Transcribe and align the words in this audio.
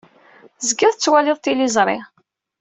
Tezgiḍ 0.57 0.91
tettwaliḍ 0.93 1.37
tiliẓri. 1.39 1.97